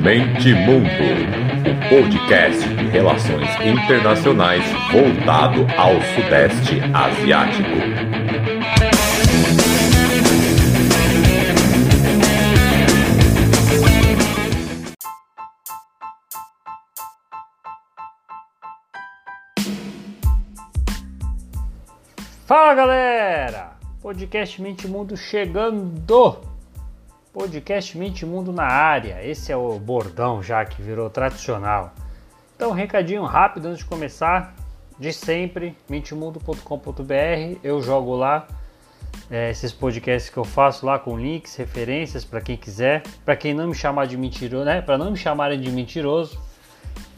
Mente 0.00 0.54
Mundo, 0.54 0.88
o 1.68 1.88
podcast 1.90 2.66
de 2.66 2.86
relações 2.88 3.46
internacionais 3.60 4.64
voltado 4.90 5.66
ao 5.76 6.00
Sudeste 6.14 6.80
Asiático. 6.94 7.68
Fala 22.46 22.74
galera! 22.74 23.76
Podcast 24.00 24.62
Mente 24.62 24.88
Mundo 24.88 25.18
chegando! 25.18 26.51
Podcast 27.32 27.96
Mente 27.96 28.26
Mundo 28.26 28.52
na 28.52 28.64
área. 28.64 29.24
Esse 29.24 29.50
é 29.50 29.56
o 29.56 29.78
bordão 29.78 30.42
já 30.42 30.64
que 30.66 30.82
virou 30.82 31.08
tradicional. 31.08 31.94
Então, 32.54 32.72
recadinho 32.72 33.24
rápido 33.24 33.66
antes 33.66 33.78
de 33.78 33.86
começar. 33.86 34.54
De 34.98 35.12
sempre, 35.12 35.74
mentemundo.com.br. 35.88 37.58
Eu 37.64 37.80
jogo 37.82 38.14
lá 38.14 38.46
é, 39.30 39.50
esses 39.50 39.72
podcasts 39.72 40.30
que 40.30 40.36
eu 40.36 40.44
faço 40.44 40.84
lá 40.84 40.98
com 40.98 41.18
links, 41.18 41.56
referências 41.56 42.22
para 42.22 42.42
quem 42.42 42.56
quiser. 42.56 43.02
Para 43.24 43.34
quem 43.34 43.54
não 43.54 43.68
me 43.68 43.74
chamar 43.74 44.06
de 44.06 44.16
mentiroso, 44.18 44.66
né? 44.66 44.82
Para 44.82 44.98
não 44.98 45.10
me 45.10 45.16
chamarem 45.16 45.58
de 45.58 45.72
mentiroso. 45.72 46.38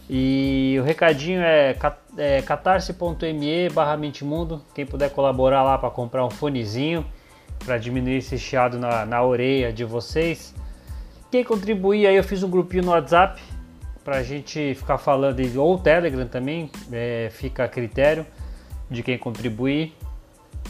E 0.08 0.76
o 0.80 0.84
recadinho 0.84 1.40
é, 1.40 1.76
é 2.16 2.40
catarse.me 2.42 3.68
barra 3.70 3.96
Mentimundo. 3.96 4.62
Quem 4.74 4.86
puder 4.86 5.10
colaborar 5.10 5.64
lá 5.64 5.76
para 5.76 5.90
comprar 5.90 6.24
um 6.24 6.30
fonezinho 6.30 7.04
para 7.64 7.78
diminuir 7.78 8.18
esse 8.18 8.38
chiado 8.38 8.78
na, 8.78 9.06
na 9.06 9.22
orelha 9.22 9.72
de 9.72 9.84
vocês. 9.84 10.54
Quem 11.30 11.42
contribuir 11.42 12.06
aí, 12.06 12.16
eu 12.16 12.22
fiz 12.22 12.42
um 12.42 12.50
grupinho 12.50 12.84
no 12.84 12.90
WhatsApp 12.92 13.42
para 14.04 14.18
a 14.18 14.22
gente 14.22 14.74
ficar 14.74 14.98
falando, 14.98 15.40
ou 15.56 15.74
o 15.74 15.78
Telegram 15.78 16.26
também, 16.26 16.70
é, 16.92 17.30
fica 17.32 17.64
a 17.64 17.68
critério 17.68 18.26
de 18.90 19.02
quem 19.02 19.16
contribuir. 19.16 19.96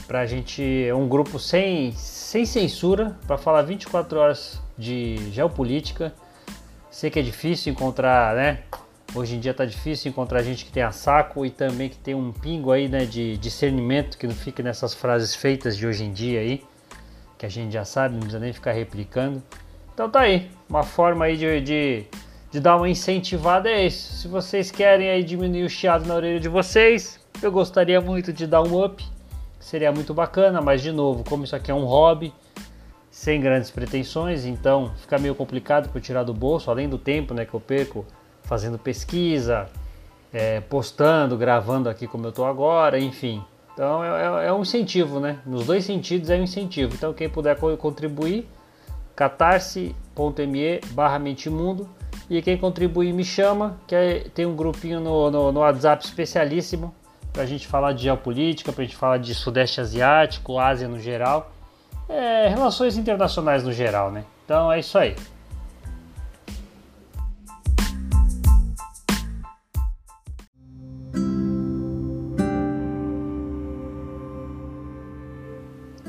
Para 0.06 0.20
a 0.20 0.26
gente, 0.26 0.62
é 0.62 0.94
um 0.94 1.08
grupo 1.08 1.38
sem, 1.38 1.92
sem 1.92 2.46
censura, 2.46 3.16
para 3.26 3.36
falar 3.36 3.62
24 3.62 4.18
horas 4.18 4.62
de 4.78 5.16
geopolítica. 5.32 6.14
Sei 6.90 7.10
que 7.10 7.18
é 7.18 7.22
difícil 7.22 7.72
encontrar, 7.72 8.36
né? 8.36 8.60
Hoje 9.14 9.36
em 9.36 9.40
dia 9.40 9.52
tá 9.52 9.64
difícil 9.64 10.10
encontrar 10.10 10.42
gente 10.42 10.64
que 10.64 10.72
tenha 10.72 10.90
saco 10.92 11.44
e 11.44 11.50
também 11.50 11.88
que 11.88 11.96
tem 11.96 12.14
um 12.14 12.32
pingo 12.32 12.72
aí, 12.72 12.88
né, 12.88 13.04
de 13.04 13.36
discernimento, 13.36 14.16
que 14.16 14.26
não 14.26 14.34
fique 14.34 14.62
nessas 14.62 14.94
frases 14.94 15.34
feitas 15.34 15.76
de 15.76 15.86
hoje 15.86 16.04
em 16.04 16.12
dia 16.12 16.40
aí 16.40 16.62
que 17.44 17.46
a 17.46 17.50
gente 17.50 17.72
já 17.72 17.84
sabe, 17.84 18.14
não 18.14 18.20
precisa 18.20 18.40
nem 18.40 18.52
ficar 18.52 18.72
replicando. 18.72 19.42
Então 19.92 20.08
tá 20.08 20.20
aí, 20.20 20.50
uma 20.68 20.82
forma 20.82 21.26
aí 21.26 21.36
de, 21.36 21.60
de, 21.60 22.04
de 22.50 22.60
dar 22.60 22.76
uma 22.76 22.88
incentivada 22.88 23.68
é 23.68 23.86
isso. 23.86 24.14
Se 24.14 24.28
vocês 24.28 24.70
querem 24.70 25.10
aí 25.10 25.22
diminuir 25.22 25.64
o 25.64 25.68
chiado 25.68 26.06
na 26.06 26.14
orelha 26.14 26.40
de 26.40 26.48
vocês, 26.48 27.20
eu 27.42 27.52
gostaria 27.52 28.00
muito 28.00 28.32
de 28.32 28.46
dar 28.46 28.62
um 28.62 28.82
up, 28.82 29.04
seria 29.60 29.92
muito 29.92 30.14
bacana, 30.14 30.60
mas 30.62 30.80
de 30.80 30.90
novo, 30.90 31.22
como 31.22 31.44
isso 31.44 31.54
aqui 31.54 31.70
é 31.70 31.74
um 31.74 31.84
hobby, 31.84 32.32
sem 33.10 33.40
grandes 33.40 33.70
pretensões, 33.70 34.46
então 34.46 34.92
fica 34.96 35.18
meio 35.18 35.34
complicado 35.34 35.90
para 35.90 36.00
tirar 36.00 36.24
do 36.24 36.32
bolso, 36.32 36.70
além 36.70 36.88
do 36.88 36.98
tempo 36.98 37.34
né, 37.34 37.44
que 37.44 37.54
eu 37.54 37.60
perco 37.60 38.06
fazendo 38.42 38.78
pesquisa, 38.78 39.68
é, 40.32 40.60
postando, 40.60 41.36
gravando 41.36 41.88
aqui 41.88 42.06
como 42.06 42.24
eu 42.24 42.30
estou 42.30 42.46
agora, 42.46 42.98
enfim. 42.98 43.44
Então 43.74 44.02
é, 44.02 44.44
é, 44.44 44.46
é, 44.46 44.52
um 44.52 44.62
incentivo, 44.62 45.20
né? 45.20 45.38
Nos 45.44 45.66
dois 45.66 45.84
sentidos 45.84 46.30
é 46.30 46.36
um 46.36 46.44
incentivo. 46.44 46.94
Então 46.94 47.12
quem 47.12 47.28
puder 47.28 47.58
contribuir, 47.76 48.48
catarse.me 49.14 50.80
barra 50.92 51.18
Mentimundo 51.18 51.88
e 52.30 52.40
quem 52.40 52.56
contribuir 52.56 53.12
me 53.12 53.24
chama, 53.24 53.78
que 53.86 53.94
é, 53.94 54.20
tem 54.34 54.46
um 54.46 54.56
grupinho 54.56 55.00
no, 55.00 55.30
no, 55.30 55.52
no 55.52 55.60
WhatsApp 55.60 56.04
especialíssimo 56.04 56.94
para 57.32 57.42
a 57.42 57.46
gente 57.46 57.66
falar 57.66 57.92
de 57.92 58.04
geopolítica, 58.04 58.72
para 58.72 58.82
a 58.82 58.86
gente 58.86 58.96
falar 58.96 59.18
de 59.18 59.34
Sudeste 59.34 59.80
Asiático, 59.80 60.56
Ásia 60.56 60.86
no 60.86 61.00
geral, 61.00 61.50
é, 62.08 62.46
relações 62.48 62.96
internacionais 62.96 63.64
no 63.64 63.72
geral, 63.72 64.12
né? 64.12 64.24
Então 64.44 64.70
é 64.70 64.78
isso 64.78 64.96
aí. 64.96 65.16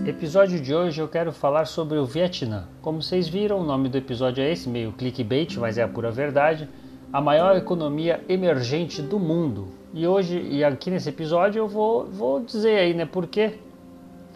Episódio 0.05 0.61
de 0.61 0.71
hoje 0.71 1.01
eu 1.01 1.07
quero 1.07 1.31
falar 1.31 1.65
sobre 1.65 1.97
o 1.97 2.05
Vietnã. 2.05 2.67
Como 2.79 3.01
vocês 3.01 3.27
viram, 3.27 3.59
o 3.59 3.63
nome 3.63 3.89
do 3.89 3.97
episódio 3.97 4.43
é 4.43 4.51
esse, 4.51 4.69
meio 4.69 4.91
clickbait, 4.91 5.57
mas 5.57 5.79
é 5.79 5.81
a 5.81 5.87
pura 5.87 6.11
verdade. 6.11 6.69
A 7.11 7.19
maior 7.19 7.55
economia 7.55 8.23
emergente 8.29 9.01
do 9.01 9.17
mundo. 9.17 9.69
E 9.95 10.05
hoje, 10.05 10.39
e 10.39 10.63
aqui 10.63 10.91
nesse 10.91 11.09
episódio, 11.09 11.57
eu 11.57 11.67
vou, 11.67 12.05
vou 12.05 12.39
dizer 12.39 12.77
aí, 12.77 12.93
né, 12.93 13.07
por 13.07 13.25
quê? 13.25 13.57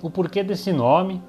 O 0.01 0.09
porquê 0.09 0.41
desse 0.41 0.73
nome. 0.73 1.21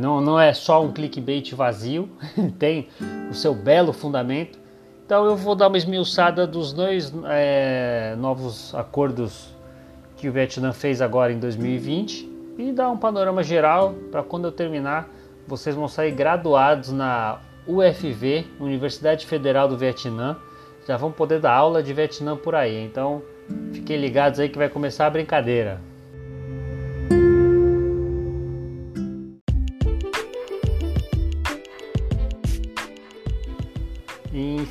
Não, 0.00 0.22
não 0.22 0.40
é 0.40 0.54
só 0.54 0.82
um 0.82 0.90
clickbait 0.90 1.52
vazio, 1.54 2.08
tem 2.58 2.88
o 3.30 3.34
seu 3.34 3.54
belo 3.54 3.92
fundamento. 3.92 4.58
Então 5.04 5.26
eu 5.26 5.36
vou 5.36 5.54
dar 5.54 5.68
uma 5.68 5.76
esmiuçada 5.76 6.46
dos 6.46 6.72
dois 6.72 7.12
é, 7.26 8.16
novos 8.18 8.74
acordos 8.74 9.54
que 10.16 10.30
o 10.30 10.32
Vietnã 10.32 10.72
fez 10.72 11.02
agora 11.02 11.30
em 11.30 11.38
2020 11.38 12.35
e 12.58 12.72
dar 12.72 12.90
um 12.90 12.96
panorama 12.96 13.42
geral 13.42 13.94
para 14.10 14.22
quando 14.22 14.46
eu 14.46 14.52
terminar 14.52 15.08
vocês 15.46 15.76
vão 15.76 15.86
sair 15.86 16.10
graduados 16.10 16.90
na 16.90 17.38
UFV, 17.66 18.46
Universidade 18.58 19.26
Federal 19.26 19.68
do 19.68 19.76
Vietnã. 19.76 20.36
Já 20.86 20.96
vão 20.96 21.12
poder 21.12 21.40
dar 21.40 21.52
aula 21.52 21.82
de 21.82 21.92
Vietnã 21.92 22.36
por 22.36 22.54
aí. 22.54 22.84
Então 22.84 23.22
fiquem 23.72 23.96
ligados 23.96 24.40
aí 24.40 24.48
que 24.48 24.58
vai 24.58 24.68
começar 24.68 25.06
a 25.06 25.10
brincadeira. 25.10 25.80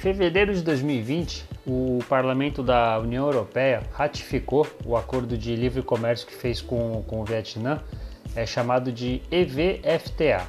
Fevereiro 0.06 0.54
de 0.54 0.62
2020, 0.62 1.46
o 1.66 1.98
Parlamento 2.08 2.62
da 2.62 3.00
União 3.00 3.26
Europeia 3.26 3.82
ratificou 3.92 4.68
o 4.86 4.96
acordo 4.96 5.36
de 5.36 5.56
livre 5.56 5.82
comércio 5.82 6.28
que 6.28 6.36
fez 6.36 6.62
com, 6.62 7.04
com 7.08 7.22
o 7.22 7.26
Vietnã, 7.26 7.82
é 8.36 8.46
chamado 8.46 8.92
de 8.92 9.24
EVFTA. 9.32 10.46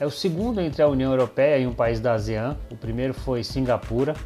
É 0.00 0.06
o 0.06 0.10
segundo 0.10 0.58
entre 0.58 0.80
a 0.80 0.88
União 0.88 1.10
Europeia 1.10 1.58
e 1.58 1.66
um 1.66 1.74
país 1.74 2.00
da 2.00 2.14
ASEAN, 2.14 2.56
o 2.70 2.76
primeiro 2.76 3.12
foi 3.12 3.44
Singapura. 3.44 4.16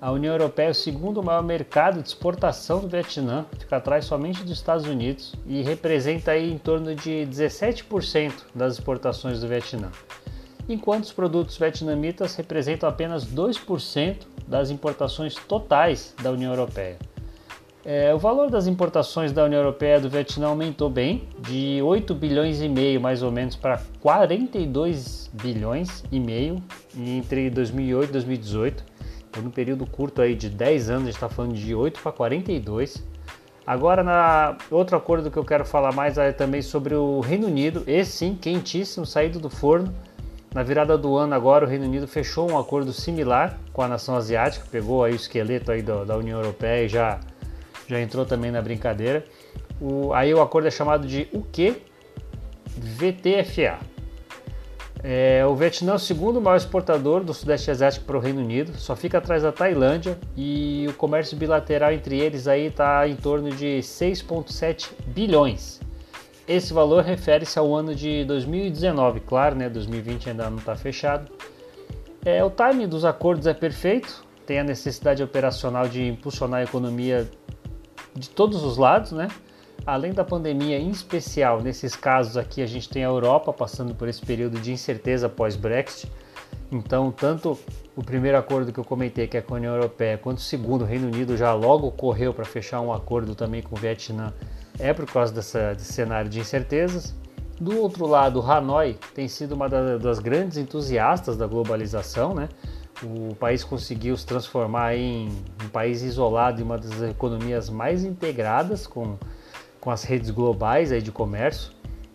A 0.00 0.12
União 0.12 0.32
Europeia 0.32 0.68
é 0.68 0.70
o 0.70 0.74
segundo 0.74 1.20
maior 1.20 1.42
mercado 1.42 2.00
de 2.00 2.06
exportação 2.06 2.78
do 2.78 2.86
Vietnã, 2.86 3.46
fica 3.58 3.78
atrás 3.78 4.04
somente 4.04 4.44
dos 4.44 4.52
Estados 4.52 4.86
Unidos 4.86 5.34
e 5.44 5.60
representa 5.62 6.30
aí 6.30 6.52
em 6.52 6.56
torno 6.56 6.94
de 6.94 7.26
17% 7.28 8.32
das 8.54 8.74
exportações 8.74 9.40
do 9.40 9.48
Vietnã 9.48 9.90
enquanto 10.68 11.04
os 11.04 11.12
produtos 11.12 11.56
vietnamitas 11.56 12.34
representam 12.36 12.88
apenas 12.88 13.24
2% 13.24 14.26
das 14.46 14.70
importações 14.70 15.34
totais 15.34 16.14
da 16.22 16.30
União 16.30 16.52
Europeia. 16.52 16.98
É, 17.84 18.14
o 18.14 18.18
valor 18.18 18.50
das 18.50 18.66
importações 18.66 19.32
da 19.32 19.44
União 19.44 19.60
Europeia 19.60 19.98
do 19.98 20.10
Vietnã 20.10 20.48
aumentou 20.48 20.90
bem, 20.90 21.26
de 21.38 21.80
8 21.82 22.14
bilhões 22.14 22.60
e 22.60 22.68
meio 22.68 23.00
mais 23.00 23.22
ou 23.22 23.32
menos 23.32 23.56
para 23.56 23.80
42 24.00 25.30
bilhões 25.32 26.04
e 26.12 26.20
meio 26.20 26.62
entre 26.94 27.48
2008 27.48 28.10
e 28.10 28.12
2018. 28.12 28.84
Então, 29.30 29.42
num 29.42 29.50
período 29.50 29.86
curto 29.86 30.20
aí 30.20 30.34
de 30.34 30.50
10 30.50 30.90
anos, 30.90 31.02
a 31.02 31.06
gente 31.06 31.14
está 31.14 31.28
falando 31.28 31.54
de 31.54 31.74
8 31.74 32.00
para 32.00 32.12
42. 32.12 33.02
Agora, 33.66 34.02
na 34.02 34.56
outro 34.70 34.96
acordo 34.96 35.30
que 35.30 35.36
eu 35.36 35.44
quero 35.44 35.64
falar 35.64 35.92
mais 35.92 36.18
é 36.18 36.32
também 36.32 36.62
sobre 36.62 36.94
o 36.94 37.20
Reino 37.20 37.46
Unido, 37.46 37.84
esse 37.86 38.12
sim, 38.12 38.34
quentíssimo, 38.34 39.06
saído 39.06 39.38
do 39.38 39.48
forno. 39.48 39.94
Na 40.54 40.62
virada 40.62 40.96
do 40.96 41.16
ano 41.16 41.34
agora, 41.34 41.66
o 41.66 41.68
Reino 41.68 41.84
Unido 41.84 42.08
fechou 42.08 42.50
um 42.50 42.58
acordo 42.58 42.92
similar 42.92 43.58
com 43.72 43.82
a 43.82 43.88
nação 43.88 44.16
asiática, 44.16 44.66
pegou 44.70 45.04
aí 45.04 45.12
o 45.12 45.16
esqueleto 45.16 45.70
aí 45.70 45.82
da, 45.82 46.04
da 46.04 46.16
União 46.16 46.38
Europeia 46.38 46.84
e 46.84 46.88
já, 46.88 47.20
já 47.86 48.00
entrou 48.00 48.24
também 48.24 48.50
na 48.50 48.62
brincadeira. 48.62 49.24
O, 49.80 50.12
aí 50.14 50.32
o 50.32 50.40
acordo 50.40 50.68
é 50.68 50.70
chamado 50.70 51.06
de 51.06 51.28
o 51.32 51.42
que? 51.42 51.82
VTFA. 52.76 53.78
É, 55.02 55.44
o 55.46 55.54
Vietnã 55.54 55.92
é 55.92 55.94
o 55.94 55.98
segundo 55.98 56.40
maior 56.40 56.56
exportador 56.56 57.22
do 57.22 57.32
Sudeste 57.32 57.70
Asiático 57.70 58.04
para 58.04 58.16
o 58.16 58.20
Reino 58.20 58.40
Unido, 58.40 58.76
só 58.76 58.96
fica 58.96 59.18
atrás 59.18 59.44
da 59.44 59.52
Tailândia 59.52 60.18
e 60.36 60.86
o 60.88 60.94
comércio 60.94 61.36
bilateral 61.36 61.92
entre 61.92 62.18
eles 62.18 62.48
aí 62.48 62.66
está 62.66 63.06
em 63.06 63.14
torno 63.14 63.50
de 63.50 63.78
6,7 63.78 64.88
bilhões. 65.06 65.80
Esse 66.48 66.72
valor 66.72 67.04
refere-se 67.04 67.58
ao 67.58 67.74
ano 67.74 67.94
de 67.94 68.24
2019, 68.24 69.20
claro, 69.20 69.54
né? 69.54 69.68
2020 69.68 70.30
ainda 70.30 70.48
não 70.48 70.56
está 70.56 70.74
fechado. 70.74 71.30
É, 72.24 72.42
o 72.42 72.48
timing 72.48 72.88
dos 72.88 73.04
acordos 73.04 73.46
é 73.46 73.52
perfeito, 73.52 74.24
tem 74.46 74.58
a 74.58 74.64
necessidade 74.64 75.22
operacional 75.22 75.86
de 75.86 76.08
impulsionar 76.08 76.60
a 76.60 76.64
economia 76.64 77.28
de 78.14 78.30
todos 78.30 78.64
os 78.64 78.78
lados, 78.78 79.12
né? 79.12 79.28
Além 79.84 80.12
da 80.14 80.24
pandemia, 80.24 80.78
em 80.78 80.88
especial 80.88 81.60
nesses 81.60 81.94
casos 81.94 82.38
aqui, 82.38 82.62
a 82.62 82.66
gente 82.66 82.88
tem 82.88 83.04
a 83.04 83.08
Europa 83.08 83.52
passando 83.52 83.94
por 83.94 84.08
esse 84.08 84.24
período 84.24 84.58
de 84.58 84.72
incerteza 84.72 85.28
pós-Brexit. 85.28 86.10
Então, 86.72 87.10
tanto 87.10 87.58
o 87.94 88.02
primeiro 88.02 88.38
acordo 88.38 88.72
que 88.72 88.80
eu 88.80 88.84
comentei, 88.84 89.26
que 89.26 89.36
é 89.36 89.42
com 89.42 89.54
a 89.54 89.58
União 89.58 89.74
Europeia, 89.74 90.16
quanto 90.16 90.38
o 90.38 90.42
segundo, 90.42 90.82
o 90.82 90.84
Reino 90.86 91.08
Unido 91.08 91.36
já 91.36 91.52
logo 91.52 91.90
correu 91.90 92.32
para 92.32 92.46
fechar 92.46 92.80
um 92.80 92.92
acordo 92.92 93.34
também 93.34 93.60
com 93.60 93.76
o 93.76 93.78
Vietnã, 93.78 94.32
é 94.78 94.92
por 94.92 95.06
causa 95.06 95.32
dessa, 95.32 95.74
desse 95.74 95.92
cenário 95.92 96.30
de 96.30 96.40
incertezas. 96.40 97.14
Do 97.60 97.76
outro 97.80 98.06
lado, 98.06 98.40
Hanoi 98.40 98.96
tem 99.14 99.26
sido 99.26 99.52
uma 99.52 99.68
das 99.68 100.20
grandes 100.20 100.56
entusiastas 100.56 101.36
da 101.36 101.46
globalização, 101.46 102.34
né? 102.34 102.48
O 103.02 103.34
país 103.34 103.64
conseguiu 103.64 104.16
se 104.16 104.26
transformar 104.26 104.96
em 104.96 105.28
um 105.64 105.68
país 105.68 106.02
isolado 106.02 106.60
e 106.60 106.64
uma 106.64 106.78
das 106.78 107.00
economias 107.02 107.68
mais 107.68 108.04
integradas 108.04 108.86
com, 108.86 109.16
com 109.80 109.90
as 109.90 110.04
redes 110.04 110.30
globais 110.30 110.92
aí 110.92 111.02
de 111.02 111.10
comércio. 111.10 111.72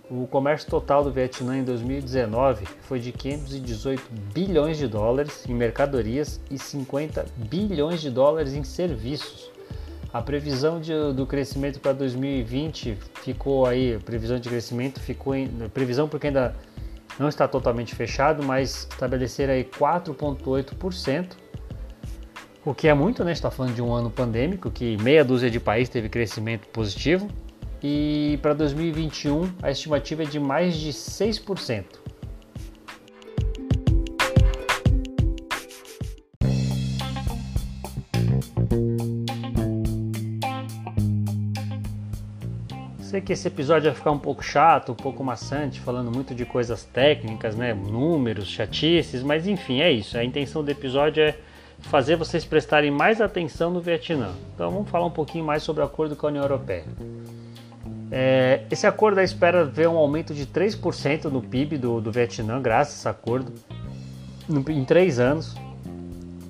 O 0.09 0.27
comércio 0.27 0.69
total 0.69 1.03
do 1.03 1.11
Vietnã 1.11 1.57
em 1.57 1.63
2019 1.63 2.65
foi 2.81 2.99
de 2.99 3.11
518 3.11 4.03
bilhões 4.33 4.77
de 4.77 4.87
dólares 4.87 5.45
em 5.47 5.53
mercadorias 5.53 6.39
e 6.51 6.57
50 6.57 7.25
bilhões 7.49 8.01
de 8.01 8.09
dólares 8.09 8.53
em 8.53 8.63
serviços. 8.63 9.52
A 10.13 10.21
previsão 10.21 10.79
de, 10.79 10.93
do 11.13 11.25
crescimento 11.25 11.79
para 11.79 11.91
2020 11.91 12.95
ficou 13.23 13.65
aí, 13.65 13.97
previsão 13.97 14.37
de 14.37 14.47
crescimento 14.47 14.99
ficou 14.99 15.33
em 15.33 15.47
previsão 15.73 16.07
porque 16.07 16.27
ainda 16.27 16.55
não 17.17 17.27
está 17.27 17.47
totalmente 17.47 17.95
fechado, 17.95 18.43
mas 18.43 18.87
estabelecer 18.91 19.49
aí 19.49 19.63
4,8%, 19.63 21.31
o 22.63 22.75
que 22.75 22.87
é 22.87 22.93
muito, 22.93 23.23
né? 23.23 23.31
Está 23.31 23.49
falando 23.49 23.73
de 23.73 23.81
um 23.81 23.91
ano 23.91 24.11
pandêmico 24.11 24.69
que 24.69 24.95
meia 25.01 25.25
dúzia 25.25 25.49
de 25.49 25.59
países 25.59 25.89
teve 25.89 26.07
crescimento 26.09 26.67
positivo 26.67 27.27
e 27.81 28.37
para 28.41 28.53
2021 28.53 29.51
a 29.63 29.71
estimativa 29.71 30.21
é 30.21 30.25
de 30.25 30.39
mais 30.39 30.75
de 30.75 30.93
6%. 30.93 31.85
Sei 43.13 43.21
que 43.21 43.31
esse 43.31 43.47
episódio 43.47 43.91
vai 43.91 43.95
ficar 43.95 44.09
um 44.09 44.17
pouco 44.17 44.43
chato, 44.43 44.91
um 44.91 44.95
pouco 44.95 45.23
maçante, 45.23 45.79
falando 45.79 46.11
muito 46.11 46.33
de 46.33 46.45
coisas 46.45 46.83
técnicas, 46.83 47.55
né? 47.55 47.71
Números, 47.71 48.47
chatices, 48.47 49.21
mas 49.21 49.45
enfim, 49.45 49.81
é 49.81 49.91
isso. 49.91 50.17
A 50.17 50.23
intenção 50.23 50.63
do 50.63 50.71
episódio 50.71 51.21
é 51.21 51.37
fazer 51.81 52.15
vocês 52.15 52.43
prestarem 52.43 52.89
mais 52.89 53.21
atenção 53.21 53.69
no 53.69 53.79
Vietnã. 53.79 54.31
Então 54.55 54.71
vamos 54.71 54.89
falar 54.89 55.05
um 55.05 55.11
pouquinho 55.11 55.45
mais 55.45 55.61
sobre 55.61 55.83
o 55.83 55.85
acordo 55.85 56.15
com 56.15 56.25
a 56.25 56.29
União 56.31 56.43
Europeia. 56.43 56.85
É, 58.11 58.63
esse 58.71 58.87
acordo 58.87 59.21
espera 59.21 59.63
ver 59.63 59.87
um 59.87 59.95
aumento 59.95 60.33
de 60.33 60.47
3% 60.47 61.25
no 61.25 61.43
PIB 61.43 61.77
do, 61.77 62.01
do 62.01 62.11
Vietnã, 62.11 62.59
graças 62.59 62.95
a 62.95 62.97
esse 62.97 63.07
acordo, 63.09 63.53
em 64.49 64.85
três 64.85 65.19
anos. 65.19 65.55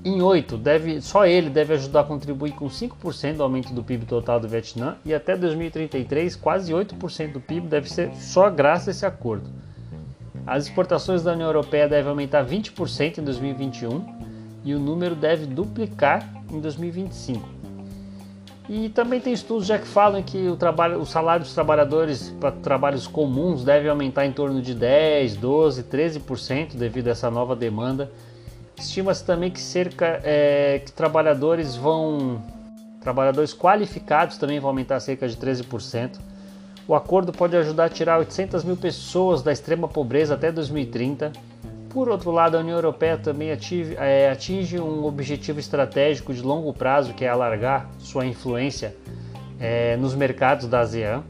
Em 0.05 0.21
8, 0.21 0.57
deve, 0.57 1.01
só 1.01 1.25
ele 1.25 1.49
deve 1.49 1.75
ajudar 1.75 2.01
a 2.01 2.03
contribuir 2.03 2.51
com 2.51 2.67
5% 2.67 3.37
do 3.37 3.43
aumento 3.43 3.73
do 3.73 3.81
PIB 3.81 4.05
total 4.05 4.37
do 4.37 4.49
Vietnã 4.49 4.97
e 5.05 5.13
até 5.13 5.37
2033 5.37 6.35
quase 6.35 6.73
8% 6.73 7.31
do 7.31 7.39
PIB 7.39 7.67
deve 7.67 7.89
ser 7.89 8.13
só 8.15 8.49
graças 8.49 8.89
a 8.89 8.91
esse 8.91 9.05
acordo. 9.05 9.49
As 10.45 10.65
exportações 10.65 11.23
da 11.23 11.31
União 11.31 11.47
Europeia 11.47 11.87
devem 11.87 12.09
aumentar 12.09 12.45
20% 12.45 13.19
em 13.19 13.23
2021 13.23 14.05
e 14.65 14.75
o 14.75 14.79
número 14.79 15.15
deve 15.15 15.45
duplicar 15.45 16.29
em 16.51 16.59
2025. 16.59 17.47
E 18.67 18.89
também 18.89 19.21
tem 19.21 19.31
estudos 19.31 19.65
já 19.65 19.79
que 19.79 19.87
falam 19.87 20.21
que 20.21 20.49
o, 20.49 20.57
trabalho, 20.57 20.99
o 20.99 21.05
salário 21.05 21.45
dos 21.45 21.53
trabalhadores 21.53 22.29
para 22.41 22.51
trabalhos 22.51 23.07
comuns 23.07 23.63
deve 23.63 23.87
aumentar 23.87 24.25
em 24.25 24.33
torno 24.33 24.61
de 24.61 24.75
10, 24.75 25.37
12, 25.37 25.83
13% 25.83 26.75
devido 26.75 27.07
a 27.07 27.11
essa 27.11 27.31
nova 27.31 27.55
demanda 27.55 28.11
Estima-se 28.77 29.23
também 29.23 29.51
que 29.51 29.61
cerca 29.61 30.19
é, 30.23 30.81
que 30.85 30.91
trabalhadores 30.91 31.75
vão 31.75 32.41
trabalhadores 33.01 33.53
qualificados 33.53 34.37
também 34.37 34.59
vão 34.59 34.69
aumentar 34.69 34.99
cerca 34.99 35.27
de 35.27 35.35
13%. 35.35 36.19
O 36.87 36.95
acordo 36.95 37.31
pode 37.31 37.55
ajudar 37.55 37.85
a 37.85 37.89
tirar 37.89 38.17
800 38.19 38.63
mil 38.63 38.75
pessoas 38.75 39.41
da 39.41 39.51
extrema 39.51 39.87
pobreza 39.87 40.33
até 40.33 40.51
2030. 40.51 41.31
Por 41.89 42.09
outro 42.09 42.31
lado, 42.31 42.57
a 42.57 42.59
União 42.59 42.75
Europeia 42.75 43.17
também 43.17 43.51
ative, 43.51 43.95
é, 43.97 44.31
atinge 44.31 44.79
um 44.79 45.05
objetivo 45.05 45.59
estratégico 45.59 46.33
de 46.33 46.41
longo 46.41 46.73
prazo, 46.73 47.13
que 47.13 47.23
é 47.23 47.29
alargar 47.29 47.89
sua 47.99 48.25
influência 48.25 48.95
é, 49.59 49.95
nos 49.97 50.15
mercados 50.15 50.67
da 50.67 50.79
ASEAN. 50.79 51.23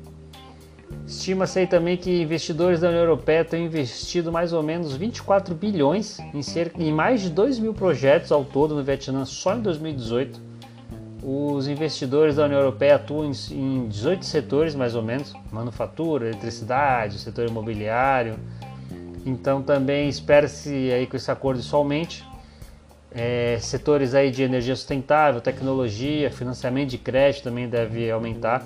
Estima-se 1.06 1.60
aí 1.60 1.68
também 1.68 1.98
que 1.98 2.22
investidores 2.22 2.80
da 2.80 2.88
União 2.88 3.02
Europeia 3.02 3.44
têm 3.44 3.66
investido 3.66 4.32
mais 4.32 4.54
ou 4.54 4.64
menos 4.64 4.96
24 4.96 5.54
bilhões 5.54 6.20
em, 6.34 6.42
cerca, 6.42 6.82
em 6.82 6.92
mais 6.92 7.22
de 7.22 7.30
2 7.30 7.60
mil 7.60 7.74
projetos 7.74 8.32
ao 8.32 8.46
todo 8.46 8.76
no 8.76 8.84
Vietnã 8.84 9.26
só 9.26 9.56
em 9.56 9.62
2018. 9.62 10.40
Os 11.22 11.68
investidores 11.68 12.36
da 12.36 12.46
União 12.46 12.60
Europeia 12.60 12.96
atuam 12.96 13.32
em 13.52 13.88
18 13.88 14.26
setores 14.26 14.76
mais 14.76 14.94
ou 14.94 15.02
menos, 15.02 15.34
manufatura, 15.52 16.28
eletricidade, 16.28 17.18
setor 17.20 17.48
imobiliário. 17.48 18.36
Então 19.26 19.62
também 19.62 20.10
espera-se 20.10 20.92
aí 20.92 21.08
com 21.08 21.16
esse 21.16 21.32
acordo 21.32 21.62
somente 21.62 22.26
é, 23.14 23.58
setores 23.62 24.16
aí 24.16 24.32
de 24.32 24.42
energia 24.42 24.76
sustentável, 24.76 25.40
tecnologia, 25.40 26.32
financiamento 26.32 26.90
de 26.90 26.98
crédito 26.98 27.44
também 27.44 27.70
deve 27.70 28.10
aumentar. 28.10 28.66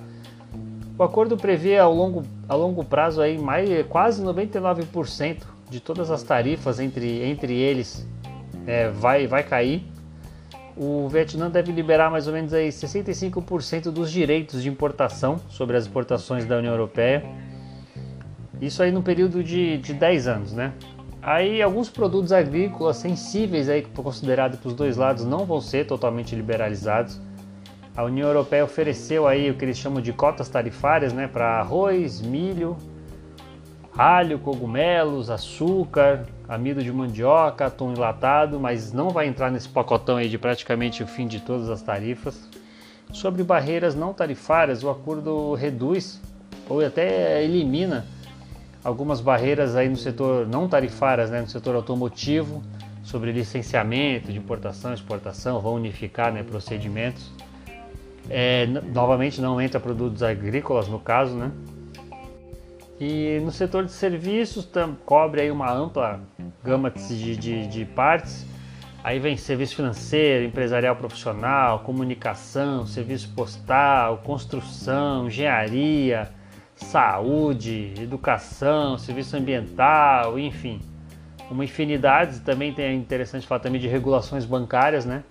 O 0.97 1.03
acordo 1.03 1.37
prevê 1.37 1.77
ao 1.77 1.93
longo, 1.93 2.23
a 2.49 2.55
longo 2.55 2.83
prazo 2.83 3.21
aí 3.21 3.37
mais, 3.37 3.69
quase 3.87 4.23
99% 4.23 5.43
de 5.69 5.79
todas 5.79 6.09
as 6.09 6.23
tarifas 6.23 6.79
entre, 6.79 7.23
entre 7.23 7.53
eles 7.53 8.07
é, 8.65 8.89
vai, 8.89 9.27
vai 9.27 9.43
cair. 9.43 9.83
O 10.75 11.07
Vietnã 11.07 11.49
deve 11.49 11.71
liberar 11.71 12.09
mais 12.09 12.27
ou 12.27 12.33
menos 12.33 12.53
aí 12.53 12.69
65% 12.69 13.91
dos 13.91 14.11
direitos 14.11 14.61
de 14.61 14.69
importação 14.69 15.39
sobre 15.49 15.77
as 15.77 15.83
exportações 15.83 16.45
da 16.45 16.57
União 16.57 16.73
Europeia. 16.73 17.23
Isso 18.59 18.81
aí 18.81 18.91
no 18.91 19.03
período 19.03 19.43
de, 19.43 19.77
de 19.77 19.93
10 19.93 20.27
anos, 20.27 20.53
né? 20.53 20.73
Aí 21.21 21.61
alguns 21.61 21.89
produtos 21.89 22.31
agrícolas 22.31 22.97
sensíveis 22.97 23.69
aí 23.69 23.83
considerados 23.83 24.59
para 24.59 24.67
os 24.67 24.73
dois 24.73 24.97
lados 24.97 25.25
não 25.25 25.45
vão 25.45 25.59
ser 25.59 25.85
totalmente 25.85 26.35
liberalizados. 26.35 27.19
A 27.97 28.03
União 28.03 28.27
Europeia 28.27 28.63
ofereceu 28.63 29.27
aí 29.27 29.49
o 29.49 29.55
que 29.55 29.65
eles 29.65 29.75
chamam 29.75 29.99
de 29.99 30.13
cotas 30.13 30.47
tarifárias, 30.47 31.13
né, 31.13 31.27
para 31.27 31.59
arroz, 31.59 32.21
milho, 32.21 32.77
alho, 33.97 34.37
cogumelos, 34.37 35.31
açúcar, 35.31 36.27
amido 36.47 36.83
de 36.83 36.93
mandioca, 36.93 37.65
atum 37.65 37.93
enlatado, 37.93 38.59
mas 38.59 38.93
não 38.93 39.09
vai 39.09 39.25
entrar 39.27 39.49
nesse 39.49 39.67
pacotão 39.67 40.17
aí 40.17 40.29
de 40.29 40.37
praticamente 40.37 41.01
o 41.01 41.07
fim 41.07 41.25
de 41.25 41.39
todas 41.39 41.71
as 41.71 41.81
tarifas. 41.81 42.47
Sobre 43.11 43.43
barreiras 43.43 43.95
não 43.95 44.13
tarifárias, 44.13 44.83
o 44.83 44.91
acordo 44.91 45.55
reduz 45.55 46.21
ou 46.69 46.85
até 46.85 47.43
elimina 47.43 48.05
algumas 48.83 49.19
barreiras 49.19 49.75
aí 49.75 49.89
no 49.89 49.97
setor 49.97 50.47
não 50.47 50.67
tarifárias, 50.69 51.31
né, 51.31 51.41
no 51.41 51.47
setor 51.47 51.73
automotivo, 51.73 52.61
sobre 53.01 53.31
licenciamento 53.31 54.31
de 54.31 54.37
importação 54.37 54.91
e 54.91 54.93
exportação, 54.93 55.59
vão 55.59 55.73
unificar 55.73 56.31
né, 56.31 56.43
procedimentos. 56.43 57.31
É, 58.29 58.65
novamente 58.65 59.39
não 59.39 59.59
entra 59.61 59.79
produtos 59.79 60.21
agrícolas 60.21 60.87
no 60.87 60.99
caso, 60.99 61.35
né? 61.35 61.51
E 62.99 63.39
no 63.43 63.51
setor 63.51 63.85
de 63.85 63.91
serviços 63.91 64.65
tam, 64.65 64.95
cobre 65.05 65.41
aí 65.41 65.51
uma 65.51 65.71
ampla 65.71 66.19
gama 66.63 66.89
de, 66.89 67.35
de, 67.37 67.67
de 67.67 67.85
partes. 67.85 68.45
Aí 69.03 69.19
vem 69.19 69.37
serviço 69.37 69.75
financeiro, 69.75 70.43
empresarial 70.45 70.95
profissional, 70.95 71.79
comunicação, 71.79 72.85
serviço 72.85 73.29
postal, 73.33 74.17
construção, 74.17 75.27
engenharia, 75.27 76.29
saúde, 76.75 77.93
educação, 77.97 78.97
serviço 78.97 79.37
ambiental, 79.37 80.37
enfim. 80.37 80.81
Uma 81.49 81.63
infinidade, 81.63 82.41
também 82.41 82.73
tem 82.73 82.85
é 82.85 82.93
interessante 82.93 83.47
falar 83.47 83.59
também 83.59 83.79
de 83.79 83.87
regulações 83.87 84.43
bancárias, 84.43 85.05
né? 85.05 85.23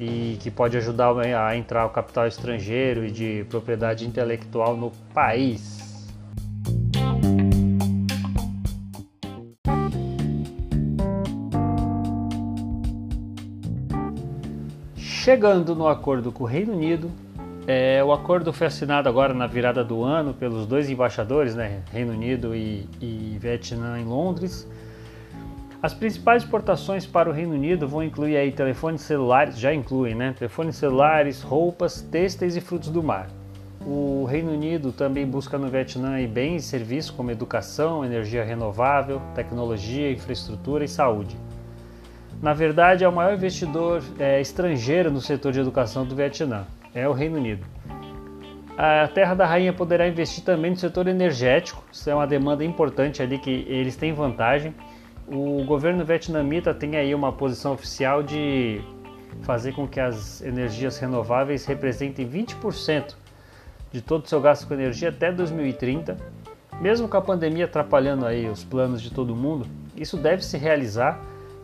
E 0.00 0.38
que 0.40 0.50
pode 0.50 0.78
ajudar 0.78 1.14
a 1.18 1.54
entrar 1.54 1.84
o 1.84 1.90
capital 1.90 2.26
estrangeiro 2.26 3.04
e 3.04 3.10
de 3.10 3.44
propriedade 3.50 4.06
intelectual 4.06 4.74
no 4.74 4.90
país. 5.12 5.78
Chegando 14.96 15.76
no 15.76 15.86
acordo 15.86 16.32
com 16.32 16.44
o 16.44 16.46
Reino 16.46 16.72
Unido, 16.72 17.10
é, 17.66 18.02
o 18.02 18.10
acordo 18.10 18.54
foi 18.54 18.68
assinado 18.68 19.06
agora 19.06 19.34
na 19.34 19.46
virada 19.46 19.84
do 19.84 20.02
ano 20.02 20.32
pelos 20.32 20.66
dois 20.66 20.88
embaixadores, 20.88 21.54
né, 21.54 21.82
Reino 21.92 22.12
Unido 22.12 22.56
e, 22.56 22.88
e 23.02 23.36
Vietnã 23.38 24.00
em 24.00 24.04
Londres, 24.04 24.66
as 25.82 25.94
principais 25.94 26.42
exportações 26.42 27.06
para 27.06 27.30
o 27.30 27.32
Reino 27.32 27.54
Unido 27.54 27.88
vão 27.88 28.02
incluir 28.02 28.36
aí 28.36 28.52
telefones 28.52 29.00
celulares, 29.00 29.58
já 29.58 29.72
incluem, 29.72 30.14
né? 30.14 30.34
Telefones 30.38 30.76
celulares, 30.76 31.40
roupas, 31.40 32.02
têxteis 32.02 32.54
e 32.54 32.60
frutos 32.60 32.90
do 32.90 33.02
mar. 33.02 33.28
O 33.86 34.26
Reino 34.26 34.52
Unido 34.52 34.92
também 34.92 35.26
busca 35.26 35.56
no 35.56 35.68
Vietnã 35.68 36.22
bens 36.26 36.64
e 36.64 36.66
serviços 36.66 37.10
como 37.10 37.30
educação, 37.30 38.04
energia 38.04 38.44
renovável, 38.44 39.22
tecnologia, 39.34 40.12
infraestrutura 40.12 40.84
e 40.84 40.88
saúde. 40.88 41.34
Na 42.42 42.52
verdade, 42.52 43.02
é 43.02 43.08
o 43.08 43.12
maior 43.12 43.32
investidor 43.32 44.02
é, 44.18 44.38
estrangeiro 44.38 45.10
no 45.10 45.20
setor 45.20 45.52
de 45.52 45.60
educação 45.60 46.04
do 46.04 46.14
Vietnã, 46.14 46.66
é 46.94 47.08
o 47.08 47.12
Reino 47.12 47.38
Unido. 47.38 47.64
A 48.76 49.08
Terra 49.08 49.34
da 49.34 49.46
Rainha 49.46 49.72
poderá 49.72 50.06
investir 50.06 50.44
também 50.44 50.70
no 50.70 50.76
setor 50.76 51.06
energético, 51.06 51.82
isso 51.90 52.08
é 52.08 52.14
uma 52.14 52.26
demanda 52.26 52.62
importante 52.64 53.22
ali 53.22 53.38
que 53.38 53.64
eles 53.66 53.96
têm 53.96 54.12
vantagem. 54.12 54.74
O 55.32 55.62
governo 55.64 56.04
vietnamita 56.04 56.74
tem 56.74 56.96
aí 56.96 57.14
uma 57.14 57.30
posição 57.30 57.72
oficial 57.72 58.20
de 58.20 58.80
fazer 59.42 59.72
com 59.72 59.86
que 59.86 60.00
as 60.00 60.42
energias 60.42 60.98
renováveis 60.98 61.64
representem 61.64 62.28
20% 62.28 63.14
de 63.92 64.02
todo 64.02 64.24
o 64.24 64.28
seu 64.28 64.40
gasto 64.40 64.66
com 64.66 64.74
energia 64.74 65.10
até 65.10 65.30
2030. 65.30 66.16
Mesmo 66.80 67.06
com 67.06 67.16
a 67.16 67.20
pandemia 67.20 67.66
atrapalhando 67.66 68.26
aí 68.26 68.48
os 68.48 68.64
planos 68.64 69.00
de 69.00 69.10
todo 69.10 69.36
mundo, 69.36 69.68
isso 69.96 70.16
deve 70.16 70.44
se 70.44 70.58
realizar 70.58 71.20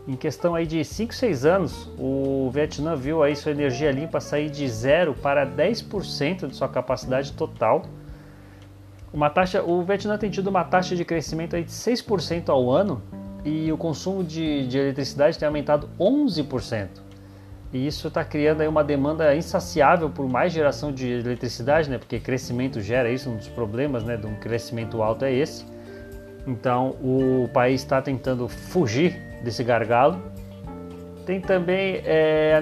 em 0.07 0.15
questão 0.15 0.55
aí 0.55 0.65
de 0.65 0.85
5, 0.85 1.13
6 1.13 1.45
anos, 1.45 1.91
o 1.99 2.49
Vietnã 2.55 2.95
viu 2.95 3.25
aí 3.25 3.35
sua 3.35 3.51
energia 3.51 3.91
limpa 3.91 4.21
sair 4.21 4.49
de 4.49 4.69
0 4.69 5.15
para 5.15 5.45
10% 5.45 6.47
de 6.47 6.55
sua 6.55 6.69
capacidade 6.69 7.33
total. 7.33 7.83
Uma 9.13 9.29
taxa, 9.29 9.61
o 9.65 9.83
Vietnã 9.83 10.17
tem 10.17 10.31
tido 10.31 10.47
uma 10.47 10.63
taxa 10.63 10.95
de 10.95 11.05
crescimento 11.05 11.57
aí 11.57 11.65
de 11.65 11.73
6% 11.73 12.49
ao 12.51 12.71
ano 12.71 13.03
e 13.47 13.71
o 13.73 13.79
consumo 13.79 14.25
de, 14.25 14.67
de 14.67 14.77
eletricidade 14.77 15.39
tem 15.39 15.47
aumentado 15.47 15.89
11%. 16.01 16.89
E 17.73 17.87
isso 17.87 18.09
está 18.09 18.25
criando 18.25 18.61
aí 18.61 18.69
uma 18.69 18.83
demanda 18.83 19.35
insaciável 19.37 20.11
por 20.11 20.29
mais 20.29 20.53
geração 20.53 20.93
de 20.93 21.09
eletricidade, 21.09 21.89
né? 21.89 21.97
Porque 21.97 22.19
crescimento 22.19 22.81
gera 22.81 23.09
isso, 23.09 23.31
um 23.31 23.37
dos 23.37 23.49
problemas, 23.49 24.03
né, 24.03 24.17
de 24.17 24.27
um 24.27 24.35
crescimento 24.35 25.01
alto 25.01 25.25
é 25.25 25.33
esse. 25.33 25.65
Então 26.45 26.97
o 27.01 27.49
país 27.53 27.83
está 27.83 28.03
tentando 28.03 28.49
fugir 28.49 29.17
desse 29.45 29.63
gargalo. 29.63 30.21
Tem 31.25 31.41
também, 31.41 32.03
é, 32.05 32.61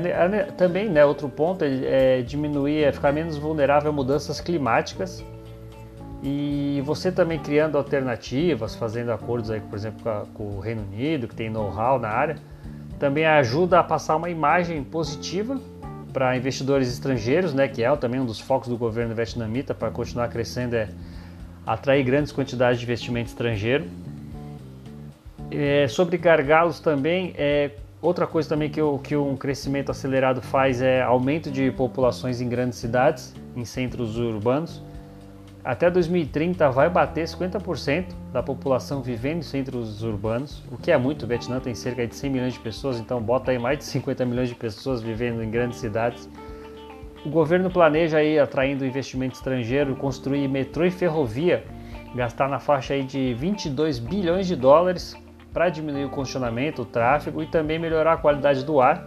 também 0.57 0.89
né, 0.89 1.05
outro 1.05 1.29
ponto 1.29 1.65
é, 1.65 2.19
é 2.19 2.23
diminuir, 2.23 2.83
é 2.83 2.93
ficar 2.93 3.13
menos 3.13 3.37
vulnerável 3.37 3.91
a 3.91 3.93
mudanças 3.93 4.41
climáticas 4.41 5.25
e 6.27 6.81
você 6.87 7.13
também 7.13 7.39
criando 7.39 7.77
alternativas, 7.77 8.75
fazendo 8.75 9.13
acordos 9.13 9.51
aí, 9.51 9.61
por 9.61 9.77
exemplo, 9.77 10.27
com, 10.33 10.57
o 10.57 10.59
Reino 10.59 10.83
Unido, 10.83 11.29
que 11.29 11.35
tem 11.35 11.51
know-how 11.51 11.99
na 11.99 12.09
área, 12.09 12.37
também 12.99 13.27
ajuda 13.27 13.79
a 13.79 13.85
passar 13.85 14.17
uma 14.17 14.31
imagem 14.31 14.83
positiva 14.83 15.61
para 16.15 16.35
investidores 16.35 16.89
estrangeiros, 16.89 17.53
né, 17.53 17.69
que 17.69 17.85
é 17.85 17.97
também 17.97 18.21
um 18.21 18.25
dos 18.25 18.41
focos 18.41 18.71
do 18.71 18.79
governo 18.79 19.15
vietnamita 19.15 19.75
para 19.75 19.91
continuar 19.91 20.29
crescendo, 20.29 20.75
é 20.75 20.89
atrair 21.67 22.03
grandes 22.03 22.33
quantidades 22.33 22.79
de 22.79 22.87
investimento 22.87 23.29
estrangeiro. 23.29 23.85
É, 25.51 25.87
sobre 25.89 26.17
gargalos 26.17 26.81
também, 26.81 27.35
é, 27.37 27.73
outra 28.01 28.27
coisa 28.27 28.49
também 28.49 28.71
que, 28.71 28.81
o, 28.81 28.99
que 28.99 29.15
um 29.15 29.37
crescimento 29.37 29.91
acelerado 29.91 30.41
faz 30.41 30.81
é 30.81 31.03
aumento 31.03 31.51
de 31.51 31.71
populações 31.73 32.41
em 32.41 32.49
grandes 32.49 32.79
cidades, 32.79 33.35
em 33.55 33.67
centros 33.67 34.17
urbanos. 34.17 34.83
Até 35.65 35.91
2030 35.91 36.71
vai 36.71 36.91
bater 36.91 37.25
50% 37.25 38.09
da 38.31 38.43
população 38.43 39.01
vivendo 39.01 39.39
em 39.39 39.43
centros 39.43 40.03
urbanos, 40.03 40.63
o 40.71 40.77
que 40.77 40.93
é 40.93 40.99
muito. 40.99 41.23
O 41.23 41.27
Vietnã 41.27 41.59
tem 41.59 41.75
cerca 41.75 42.07
de 42.07 42.15
100 42.15 42.31
milhões 42.31 42.53
de 42.53 42.61
pessoas, 42.61 43.01
então 43.01 43.19
bota 43.19 43.51
aí 43.51 43.59
mais 43.59 43.79
de 43.79 43.85
50 43.85 44.27
milhões 44.27 44.51
de 44.51 44.55
pessoas 44.55 45.01
vivendo 45.01 45.43
em 45.43 45.51
grandes 45.51 45.79
cidades. 45.79 46.29
O 47.25 47.31
governo 47.31 47.71
planeja 47.71 48.19
aí, 48.19 48.39
atraindo 48.39 48.85
investimento 48.85 49.37
estrangeiro, 49.37 49.97
construir 49.97 50.47
metrô 50.49 50.85
e 50.85 50.91
ferrovia, 50.91 51.65
gastar 52.15 52.47
na 52.47 52.61
faixa 52.61 52.93
aí 52.93 53.03
de 53.03 53.33
22 53.33 53.99
bilhões 53.99 54.47
de 54.47 54.57
dólares 54.57 55.17
para 55.51 55.71
diminuir 55.71 56.05
o 56.05 56.11
congestionamento, 56.11 56.83
o 56.83 56.85
tráfego 56.85 57.43
e 57.43 57.47
também 57.47 57.79
melhorar 57.79 58.13
a 58.13 58.17
qualidade 58.19 58.67
do 58.67 58.83
ar, 58.83 59.07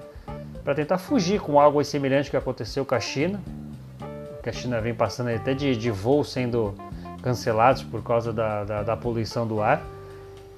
para 0.63 0.73
tentar 0.73 0.97
fugir 0.97 1.39
com 1.39 1.59
algo 1.59 1.83
semelhante 1.83 2.31
que 2.31 2.35
aconteceu 2.35 2.83
com 2.83 2.95
a 2.95 2.99
China, 2.99 3.39
que 4.47 4.49
a 4.49 4.53
China 4.53 4.79
vem 4.79 4.93
passando 4.93 5.29
até 5.29 5.53
de, 5.53 5.75
de 5.75 5.91
voos 5.91 6.31
sendo 6.31 6.73
cancelados 7.21 7.83
por 7.83 8.01
causa 8.01 8.31
da, 8.31 8.63
da, 8.63 8.83
da, 8.83 8.95
poluição 8.95 9.45
do 9.45 9.61
ar. 9.61 9.83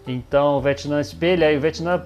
Então 0.05 0.57
o 0.57 0.61
Vietnã 0.61 1.01
espelha 1.01 1.51
e 1.51 1.57
o 1.57 1.59
Vietnã 1.59 2.03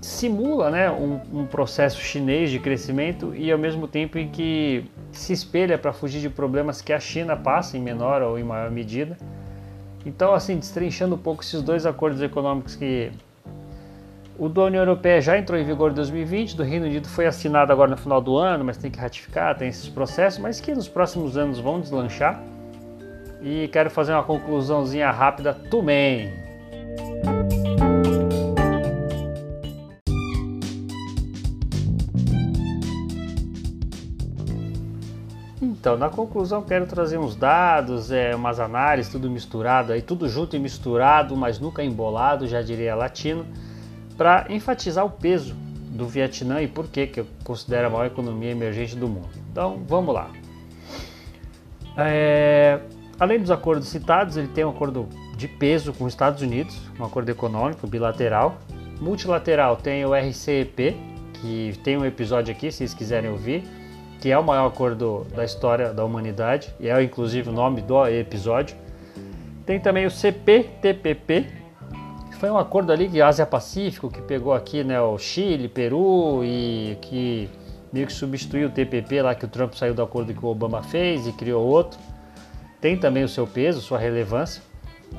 simula 0.00 0.70
né, 0.70 0.90
um, 0.90 1.20
um, 1.40 1.46
processo 1.46 2.00
chinês 2.00 2.50
de 2.50 2.58
crescimento 2.58 3.34
e 3.34 3.52
ao 3.52 3.58
mesmo 3.58 3.86
tempo 3.86 4.16
em 4.16 4.30
que 4.30 4.86
se 5.12 5.34
espelha 5.34 5.76
para 5.76 5.92
fugir 5.92 6.22
de 6.22 6.30
problemas 6.30 6.80
que 6.80 6.92
a 6.92 7.00
China 7.00 7.36
passa 7.36 7.76
em 7.76 7.82
menor 7.82 8.22
ou 8.22 8.38
em 8.38 8.42
maior 8.42 8.70
medida. 8.70 9.18
Então, 10.06 10.32
assim, 10.32 10.56
destrinchando 10.56 11.16
um 11.16 11.18
pouco 11.18 11.42
esses 11.42 11.60
dois 11.60 11.84
acordos 11.84 12.22
econômicos 12.22 12.76
que 12.76 13.10
o 14.38 14.48
da 14.48 14.64
União 14.64 14.82
Europeia 14.82 15.20
já 15.20 15.38
entrou 15.38 15.58
em 15.58 15.64
vigor 15.64 15.90
em 15.90 15.94
2020, 15.94 16.56
do 16.56 16.62
Reino 16.62 16.84
Unido 16.84 17.08
foi 17.08 17.26
assinado 17.26 17.72
agora 17.72 17.90
no 17.90 17.96
final 17.96 18.20
do 18.20 18.36
ano, 18.36 18.64
mas 18.64 18.76
tem 18.76 18.90
que 18.90 18.98
ratificar, 18.98 19.56
tem 19.56 19.68
esses 19.68 19.88
processos, 19.88 20.38
mas 20.38 20.60
que 20.60 20.74
nos 20.74 20.88
próximos 20.88 21.36
anos 21.36 21.58
vão 21.58 21.80
deslanchar. 21.80 22.42
E 23.40 23.68
quero 23.68 23.90
fazer 23.90 24.12
uma 24.12 24.22
conclusãozinha 24.22 25.10
rápida 25.10 25.54
também. 25.54 26.32
Então, 35.62 35.96
na 35.96 36.08
conclusão, 36.08 36.62
quero 36.62 36.84
trazer 36.84 37.16
uns 37.16 37.36
dados, 37.36 38.10
é, 38.10 38.34
umas 38.34 38.58
análises, 38.58 39.10
tudo 39.10 39.30
misturado 39.30 39.92
aí, 39.92 40.02
tudo 40.02 40.28
junto 40.28 40.56
e 40.56 40.58
misturado, 40.58 41.36
mas 41.36 41.60
nunca 41.60 41.82
embolado, 41.82 42.46
já 42.46 42.60
diria 42.60 42.94
latino 42.94 43.46
para 44.16 44.46
enfatizar 44.48 45.04
o 45.04 45.10
peso 45.10 45.54
do 45.90 46.06
Vietnã 46.06 46.60
e 46.60 46.68
por 46.68 46.88
que, 46.88 47.06
que 47.06 47.20
eu 47.20 47.26
considero 47.44 47.86
a 47.86 47.90
maior 47.90 48.06
economia 48.06 48.50
emergente 48.50 48.96
do 48.96 49.08
mundo. 49.08 49.30
Então 49.50 49.82
vamos 49.86 50.14
lá. 50.14 50.30
É, 51.96 52.80
além 53.18 53.40
dos 53.40 53.50
acordos 53.50 53.88
citados, 53.88 54.36
ele 54.36 54.48
tem 54.48 54.64
um 54.64 54.70
acordo 54.70 55.08
de 55.36 55.48
peso 55.48 55.92
com 55.92 56.04
os 56.04 56.12
Estados 56.12 56.42
Unidos, 56.42 56.78
um 56.98 57.04
acordo 57.04 57.30
econômico 57.30 57.86
bilateral. 57.86 58.58
Multilateral 59.00 59.76
tem 59.76 60.04
o 60.04 60.14
RCEP, 60.14 60.96
que 61.34 61.78
tem 61.84 61.96
um 61.96 62.04
episódio 62.04 62.52
aqui, 62.54 62.70
se 62.70 62.78
vocês 62.78 62.94
quiserem 62.94 63.30
ouvir, 63.30 63.62
que 64.20 64.30
é 64.30 64.38
o 64.38 64.42
maior 64.42 64.66
acordo 64.66 65.26
da 65.34 65.44
história 65.44 65.92
da 65.92 66.04
humanidade, 66.04 66.74
e 66.80 66.88
é 66.88 67.02
inclusive 67.02 67.50
o 67.50 67.52
nome 67.52 67.82
do 67.82 68.06
episódio. 68.06 68.76
Tem 69.66 69.78
também 69.80 70.06
o 70.06 70.10
CPTPP, 70.10 71.46
foi 72.36 72.50
um 72.50 72.58
acordo 72.58 72.92
ali 72.92 73.08
de 73.08 73.20
Ásia-Pacífico 73.20 74.10
que 74.10 74.20
pegou 74.20 74.52
aqui 74.52 74.84
né, 74.84 75.00
o 75.00 75.18
Chile, 75.18 75.68
Peru 75.68 76.44
e 76.44 76.96
que 77.00 77.48
meio 77.92 78.06
que 78.06 78.12
substituiu 78.12 78.68
o 78.68 78.70
TPP 78.70 79.22
lá 79.22 79.34
que 79.34 79.44
o 79.44 79.48
Trump 79.48 79.72
saiu 79.72 79.94
do 79.94 80.02
acordo 80.02 80.34
que 80.34 80.44
o 80.44 80.48
Obama 80.48 80.82
fez 80.82 81.26
e 81.26 81.32
criou 81.32 81.66
outro. 81.66 81.98
Tem 82.80 82.96
também 82.96 83.24
o 83.24 83.28
seu 83.28 83.46
peso, 83.46 83.80
sua 83.80 83.98
relevância. 83.98 84.62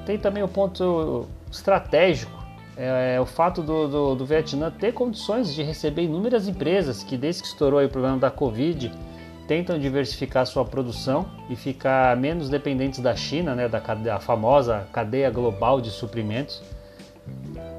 Tem 0.05 0.17
também 0.17 0.43
o 0.43 0.47
ponto 0.47 1.27
estratégico, 1.51 2.31
é, 2.77 3.15
é 3.15 3.21
o 3.21 3.25
fato 3.25 3.63
do, 3.63 3.87
do, 3.87 4.15
do, 4.15 4.25
Vietnã 4.25 4.69
ter 4.69 4.93
condições 4.93 5.53
de 5.53 5.63
receber 5.63 6.03
inúmeras 6.03 6.47
empresas 6.47 7.01
que 7.03 7.17
desde 7.17 7.41
que 7.41 7.47
estourou 7.47 7.83
o 7.83 7.89
problema 7.89 8.17
da 8.17 8.29
Covid 8.29 8.91
tentam 9.47 9.79
diversificar 9.79 10.45
sua 10.45 10.65
produção 10.65 11.25
e 11.49 11.55
ficar 11.55 12.15
menos 12.17 12.49
dependentes 12.49 12.99
da 12.99 13.15
China, 13.15 13.55
né, 13.55 13.67
da, 13.67 14.19
famosa 14.19 14.85
cadeia 14.91 15.31
global 15.31 15.81
de 15.81 15.89
suprimentos. 15.89 16.61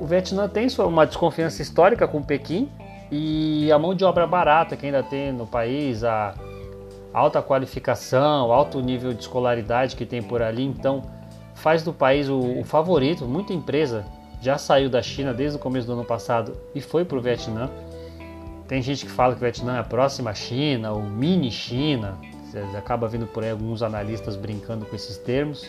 O 0.00 0.07
Vietnã 0.07 0.49
tem 0.49 0.69
uma 0.78 1.07
desconfiança 1.07 1.61
histórica 1.61 2.07
com 2.07 2.23
Pequim 2.23 2.69
e 3.11 3.71
a 3.73 3.78
mão 3.78 3.95
de 3.95 4.05
obra 4.05 4.26
barata 4.26 4.76
que 4.76 4.87
ainda 4.87 5.02
tem 5.02 5.33
no 5.33 5.47
país, 5.47 6.05
a 6.05 6.35
alta 7.12 7.43
qualificação, 7.43 8.52
alto 8.52 8.81
nível 8.81 9.12
de 9.12 9.21
escolaridade 9.21 9.97
que 9.97 10.07
tem 10.07 10.23
por 10.23 10.43
ali, 10.43 10.64
então 10.64 11.02
faz 11.55 11.83
do 11.83 11.93
país 11.93 12.28
o, 12.28 12.61
o 12.61 12.64
favorito. 12.64 13.25
Muita 13.25 13.52
empresa 13.52 14.05
já 14.40 14.57
saiu 14.57 14.88
da 14.88 15.02
China 15.02 15.35
desde 15.35 15.57
o 15.57 15.61
começo 15.61 15.87
do 15.87 15.95
ano 15.95 16.05
passado 16.05 16.57
e 16.75 16.81
foi 16.81 17.05
para 17.05 17.19
o 17.19 17.21
Vietnã. 17.21 17.69
Tem 18.69 18.83
gente 18.83 19.07
que 19.07 19.11
fala 19.11 19.33
que 19.33 19.38
o 19.38 19.40
Vietnã 19.40 19.76
é 19.76 19.78
a 19.81 19.85
próxima 19.85 20.35
China, 20.35 20.93
ou 20.93 21.02
mini 21.02 21.50
China. 21.50 22.19
Acaba 22.76 23.09
vendo 23.09 23.26
por 23.26 23.43
aí 23.43 23.50
alguns 23.50 23.83
analistas 23.83 24.37
brincando 24.37 24.85
com 24.85 24.95
esses 24.95 25.17
termos. 25.17 25.67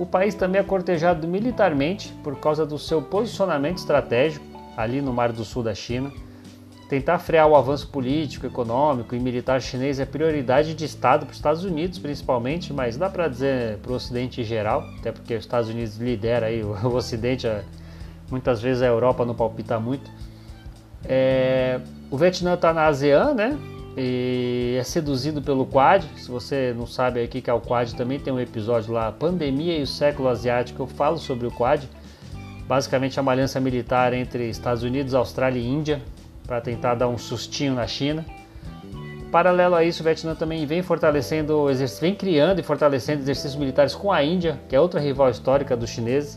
O 0.00 0.06
país 0.06 0.34
também 0.34 0.58
é 0.58 0.64
cortejado 0.64 1.28
militarmente 1.28 2.10
por 2.24 2.40
causa 2.40 2.64
do 2.64 2.78
seu 2.78 3.02
posicionamento 3.02 3.76
estratégico 3.76 4.46
ali 4.74 5.02
no 5.02 5.12
Mar 5.12 5.30
do 5.30 5.44
Sul 5.44 5.62
da 5.62 5.74
China. 5.74 6.10
Tentar 6.88 7.18
frear 7.18 7.46
o 7.46 7.54
avanço 7.54 7.86
político, 7.88 8.46
econômico 8.46 9.14
e 9.14 9.20
militar 9.20 9.60
chinês 9.60 10.00
é 10.00 10.06
prioridade 10.06 10.72
de 10.72 10.86
Estado 10.86 11.26
para 11.26 11.32
os 11.32 11.36
Estados 11.36 11.64
Unidos, 11.64 11.98
principalmente, 11.98 12.72
mas 12.72 12.96
dá 12.96 13.10
para 13.10 13.28
dizer 13.28 13.76
para 13.82 13.92
o 13.92 13.94
Ocidente 13.94 14.40
em 14.40 14.44
geral, 14.44 14.86
até 14.98 15.12
porque 15.12 15.34
os 15.34 15.40
Estados 15.40 15.68
Unidos 15.68 15.98
lidera 15.98 16.46
aí 16.46 16.64
o, 16.64 16.94
Ocidente, 16.94 17.46
muitas 18.30 18.62
vezes 18.62 18.82
a 18.82 18.86
Europa 18.86 19.26
não 19.26 19.34
palpita 19.34 19.78
muito. 19.78 20.10
É, 21.04 21.78
o 22.10 22.16
Vietnã 22.16 22.54
está 22.54 22.72
na 22.72 22.86
ASEAN, 22.86 23.34
né? 23.34 23.58
E 23.96 24.76
é 24.78 24.84
seduzido 24.84 25.42
pelo 25.42 25.66
Quad. 25.66 26.04
Se 26.16 26.30
você 26.30 26.74
não 26.76 26.86
sabe 26.86 27.22
o 27.22 27.28
que 27.28 27.50
é 27.50 27.52
o 27.52 27.60
Quad, 27.60 27.94
também 27.94 28.18
tem 28.18 28.32
um 28.32 28.40
episódio 28.40 28.92
lá, 28.92 29.10
Pandemia 29.10 29.78
e 29.78 29.82
o 29.82 29.86
Século 29.86 30.28
Asiático. 30.28 30.82
Eu 30.82 30.86
falo 30.86 31.18
sobre 31.18 31.46
o 31.46 31.50
Quad. 31.50 31.84
basicamente 32.66 33.18
é 33.18 33.22
uma 33.22 33.32
aliança 33.32 33.58
militar 33.60 34.12
entre 34.12 34.48
Estados 34.48 34.82
Unidos, 34.82 35.14
Austrália 35.14 35.58
e 35.58 35.66
Índia 35.66 36.00
para 36.46 36.60
tentar 36.60 36.94
dar 36.94 37.08
um 37.08 37.18
sustinho 37.18 37.74
na 37.74 37.86
China. 37.86 38.24
Paralelo 39.30 39.76
a 39.76 39.84
isso, 39.84 40.02
o 40.02 40.04
Vietnã 40.04 40.34
também 40.34 40.66
vem 40.66 40.82
fortalecendo, 40.82 41.66
vem 42.00 42.14
criando 42.14 42.58
e 42.58 42.62
fortalecendo 42.64 43.22
exercícios 43.22 43.54
militares 43.54 43.94
com 43.94 44.10
a 44.10 44.24
Índia, 44.24 44.58
que 44.68 44.74
é 44.74 44.80
outra 44.80 44.98
rival 44.98 45.30
histórica 45.30 45.76
dos 45.76 45.90
chineses. 45.90 46.36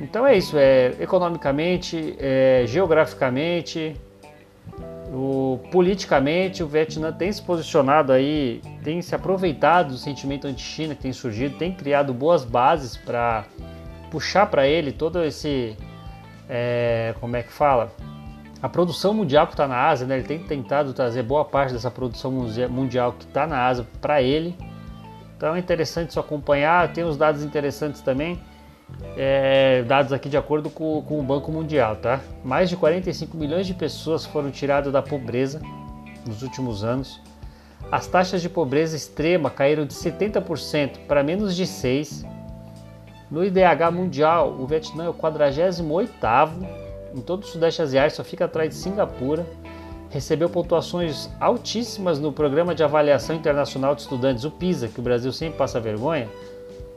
Então 0.00 0.26
é 0.26 0.36
isso, 0.36 0.58
é 0.58 0.94
economicamente, 0.98 2.16
é, 2.18 2.64
geograficamente, 2.66 3.94
o, 5.14 5.60
politicamente 5.70 6.62
o 6.62 6.66
Vietnã 6.66 7.12
tem 7.12 7.30
se 7.30 7.40
posicionado 7.40 8.12
aí, 8.12 8.60
tem 8.82 9.00
se 9.00 9.14
aproveitado 9.14 9.90
do 9.90 9.96
sentimento 9.96 10.48
anti-China 10.48 10.94
que 10.94 11.02
tem 11.02 11.12
surgido, 11.12 11.56
tem 11.56 11.72
criado 11.72 12.12
boas 12.12 12.44
bases 12.44 12.96
para 12.96 13.44
puxar 14.10 14.46
para 14.46 14.66
ele 14.66 14.90
todo 14.90 15.22
esse, 15.22 15.76
é, 16.48 17.14
como 17.20 17.36
é 17.36 17.44
que 17.44 17.52
fala, 17.52 17.92
a 18.60 18.68
produção 18.68 19.14
mundial 19.14 19.46
que 19.46 19.52
está 19.52 19.68
na 19.68 19.86
Ásia, 19.88 20.06
né? 20.06 20.16
ele 20.16 20.26
tem 20.26 20.38
tentado 20.38 20.92
trazer 20.92 21.22
boa 21.22 21.44
parte 21.44 21.72
dessa 21.72 21.90
produção 21.90 22.32
mundial 22.70 23.12
que 23.12 23.24
está 23.24 23.46
na 23.46 23.66
Ásia 23.66 23.86
para 24.00 24.20
ele. 24.20 24.56
Então 25.36 25.54
é 25.54 25.58
interessante 25.58 26.10
isso 26.10 26.18
acompanhar. 26.18 26.92
Tem 26.92 27.04
uns 27.04 27.16
dados 27.16 27.44
interessantes 27.44 28.00
também, 28.00 28.40
é, 29.16 29.82
dados 29.82 30.12
aqui 30.12 30.28
de 30.28 30.36
acordo 30.36 30.70
com, 30.70 31.02
com, 31.02 31.20
o 31.20 31.22
Banco 31.22 31.50
Mundial, 31.52 31.96
tá? 31.96 32.20
Mais 32.44 32.68
de 32.68 32.76
45 32.76 33.36
milhões 33.36 33.66
de 33.66 33.74
pessoas 33.74 34.24
foram 34.24 34.50
tiradas 34.50 34.92
da 34.92 35.02
pobreza 35.02 35.60
nos 36.26 36.42
últimos 36.42 36.84
anos. 36.84 37.20
As 37.90 38.06
taxas 38.06 38.40
de 38.40 38.48
pobreza 38.48 38.96
extrema 38.96 39.50
caíram 39.50 39.84
de 39.84 39.94
70% 39.94 41.06
para 41.06 41.22
menos 41.22 41.54
de 41.54 41.64
6%. 41.64 42.32
No 43.30 43.44
IDH 43.44 43.90
mundial, 43.92 44.54
o 44.58 44.66
Vietnã 44.66 45.06
é 45.06 45.08
o 45.08 45.14
48º 45.14 46.84
em 47.14 47.20
todo 47.20 47.44
o 47.44 47.46
Sudeste 47.46 47.80
Asiático, 47.80 48.16
só 48.16 48.24
fica 48.24 48.44
atrás 48.44 48.68
de 48.70 48.74
Singapura. 48.74 49.46
Recebeu 50.10 50.48
pontuações 50.48 51.30
altíssimas 51.40 52.20
no 52.20 52.32
Programa 52.32 52.74
de 52.74 52.84
Avaliação 52.84 53.34
Internacional 53.34 53.94
de 53.94 54.02
Estudantes, 54.02 54.44
o 54.44 54.50
PISA, 54.50 54.88
que 54.88 55.00
o 55.00 55.02
Brasil 55.02 55.32
sempre 55.32 55.58
passa 55.58 55.80
vergonha. 55.80 56.28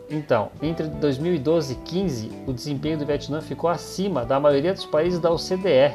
Então, 0.10 0.52
entre 0.62 0.88
2012 0.88 1.74
e 1.74 1.76
2015, 1.76 2.32
o 2.48 2.54
desempenho 2.54 2.98
do 2.98 3.06
Vietnã 3.06 3.42
ficou 3.42 3.70
acima 3.70 4.26
da 4.26 4.40
maioria 4.40 4.74
dos 4.74 4.86
países 4.86 5.20
da 5.20 5.30
OCDE. 5.32 5.94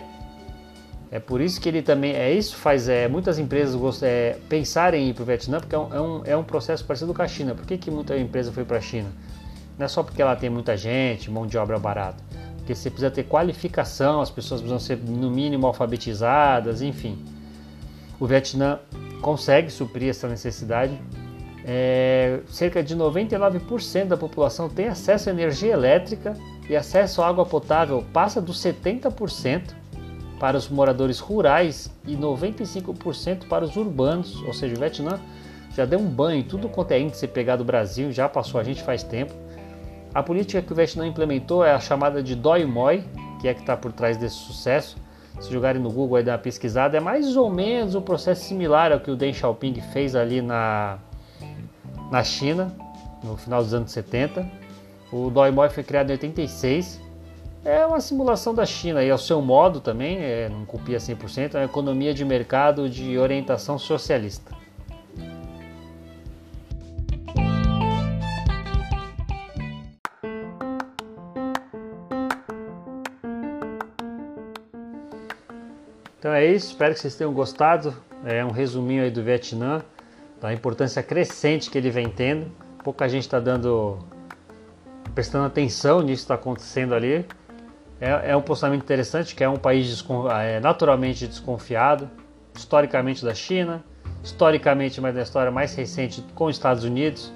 É 1.11 1.19
por 1.19 1.40
isso 1.40 1.61
que 1.61 1.69
ele 1.69 1.83
também. 1.83 2.14
É 2.14 2.33
isso 2.33 2.57
faz 2.57 2.88
é, 2.88 3.09
muitas 3.09 3.38
empresas 3.38 4.02
é, 4.02 4.38
pensarem 4.49 5.04
em 5.04 5.09
ir 5.11 5.14
para 5.14 5.23
o 5.23 5.26
Vietnã, 5.26 5.61
porque 5.61 5.75
é 5.75 5.78
um, 5.78 5.95
é, 5.95 6.00
um, 6.00 6.23
é 6.26 6.37
um 6.37 6.45
processo 6.45 6.85
parecido 6.85 7.12
com 7.12 7.23
a 7.23 7.28
China. 7.28 7.54
Por 7.54 7.66
que, 7.66 7.76
que 7.76 7.90
muita 7.90 8.16
empresa 8.16 8.52
foi 8.52 8.64
para 8.64 8.78
a 8.78 8.81
China? 8.81 9.09
Não 9.78 9.85
é 9.85 9.88
só 9.88 10.02
porque 10.02 10.21
ela 10.21 10.37
tem 10.37 10.50
muita 10.50 10.76
gente, 10.76 11.31
mão 11.31 11.47
de 11.47 11.57
obra 11.57 11.78
barata 11.78 12.23
porque 12.62 12.76
você 12.76 12.90
precisa 12.90 13.11
ter 13.11 13.25
qualificação, 13.25 14.21
as 14.21 14.31
pessoas 14.31 14.61
precisam 14.61 14.78
ser 14.78 14.97
no 14.97 15.31
mínimo 15.31 15.66
alfabetizadas, 15.66 16.81
enfim. 16.81 17.19
O 18.21 18.26
Vietnã 18.26 18.78
consegue 19.21 19.69
suprir 19.69 20.11
essa 20.11 20.28
necessidade. 20.28 20.97
É, 21.64 22.40
cerca 22.49 22.83
de 22.83 22.97
99% 22.97 24.07
da 24.07 24.16
população 24.16 24.69
tem 24.69 24.88
acesso 24.88 25.28
à 25.28 25.33
energia 25.33 25.73
elétrica 25.73 26.37
e 26.69 26.75
acesso 26.75 27.23
à 27.23 27.28
água 27.28 27.47
potável 27.47 28.04
passa 28.12 28.40
dos 28.40 28.61
70% 28.61 29.75
para 30.40 30.57
os 30.57 30.69
moradores 30.69 31.21
rurais 31.21 31.88
e 32.04 32.16
95% 32.16 33.47
para 33.47 33.64
os 33.64 33.76
urbanos, 33.76 34.42
ou 34.42 34.52
seja, 34.52 34.75
o 34.75 34.78
Vietnã 34.78 35.21
já 35.73 35.85
deu 35.85 36.00
um 36.00 36.09
banho 36.09 36.42
tudo 36.42 36.69
quanto 36.69 36.90
é 36.90 36.99
índice 36.99 37.28
pegar 37.28 37.57
do 37.57 37.64
Brasil, 37.64 38.11
já 38.11 38.28
passou 38.28 38.61
a 38.61 38.64
gente 38.64 38.83
faz 38.83 39.04
tempo. 39.04 39.33
A 40.12 40.23
política 40.23 40.61
que 40.61 40.73
o 40.73 40.75
Vietnã 40.75 41.07
implementou 41.07 41.64
é 41.64 41.73
a 41.73 41.78
chamada 41.78 42.23
de 42.23 42.35
Doi 42.35 42.66
Moi, 42.66 43.04
que 43.40 43.47
é 43.47 43.54
que 43.54 43.61
está 43.61 43.76
por 43.76 43.92
trás 43.92 44.16
desse 44.16 44.35
sucesso. 44.35 44.97
Se 45.40 45.50
jogarem 45.50 45.81
no 45.81 45.90
Google 45.90 46.19
e 46.19 46.23
dar 46.23 46.33
uma 46.33 46.38
pesquisada, 46.38 46.97
é 46.97 47.00
mais 47.00 47.37
ou 47.37 47.49
menos 47.49 47.95
um 47.95 48.02
processo 48.02 48.45
similar 48.45 48.92
ao 48.92 49.00
que 49.00 49.11
o 49.11 49.16
Deng 49.16 49.33
Xiaoping 49.33 49.75
fez 49.92 50.14
ali 50.14 50.42
na, 50.42 50.99
na 52.13 52.23
China, 52.23 52.71
no 53.25 53.39
final 53.39 53.63
dos 53.63 53.73
anos 53.73 53.91
70. 53.91 54.47
O 55.11 55.31
Doi 55.31 55.51
Moi 55.51 55.71
foi 55.71 55.83
criado 55.83 56.11
em 56.11 56.13
86. 56.13 57.01
É 57.65 57.87
uma 57.87 58.03
simulação 58.03 58.55
da 58.55 58.67
China 58.67 59.03
e 59.03 59.11
ao 59.11 59.17
seu 59.17 59.41
modo 59.41 59.81
também, 59.81 60.19
é, 60.19 60.47
não 60.51 60.67
copia 60.67 60.99
100%, 60.99 61.55
é 61.55 61.59
uma 61.59 61.65
economia 61.65 62.13
de 62.13 62.23
mercado 62.23 62.87
de 62.87 63.17
orientação 63.17 63.79
socialista. 63.79 64.53
Então 76.19 76.33
é 76.33 76.45
isso, 76.45 76.67
espero 76.67 76.93
que 76.93 77.01
vocês 77.01 77.15
tenham 77.15 77.33
gostado. 77.33 77.97
É 78.25 78.45
um 78.45 78.51
resuminho 78.51 79.03
aí 79.03 79.11
do 79.11 79.23
Vietnã, 79.23 79.83
da 80.43 80.52
importância 80.52 81.00
crescente 81.05 81.71
que 81.71 81.78
ele 81.78 81.89
vem 81.89 82.09
tendo. 82.09 82.50
Pouca 82.83 83.09
gente 83.09 83.23
está 83.23 83.39
dando, 83.39 84.00
prestando 85.15 85.47
atenção 85.47 86.00
nisso 86.00 86.23
que 86.23 86.25
está 86.25 86.35
acontecendo 86.35 86.95
ali. 86.97 87.25
É, 88.00 88.33
é, 88.33 88.37
um 88.37 88.43
postamento 88.43 88.83
interessante, 88.83 89.37
que 89.37 89.45
é 89.45 89.49
um 89.49 89.57
país 89.57 89.87
descon, 89.87 90.28
é, 90.28 90.59
naturalmente 90.59 91.28
desconfiado, 91.28 92.11
historicamente 92.57 93.25
da 93.25 93.33
China, 93.33 93.85
historicamente, 94.25 95.00
mas 95.00 95.15
na 95.15 95.23
história 95.23 95.52
mais 95.52 95.76
recente 95.76 96.21
com 96.35 96.47
os 96.47 96.57
Estados 96.57 96.83
Unidos. 96.83 97.33